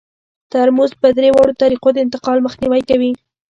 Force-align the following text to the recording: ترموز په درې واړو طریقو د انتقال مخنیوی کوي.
ترموز 0.51 0.91
په 1.01 1.07
درې 1.17 1.29
واړو 1.33 1.57
طریقو 1.61 1.89
د 1.93 1.97
انتقال 2.05 2.37
مخنیوی 2.45 2.81
کوي. 2.89 3.11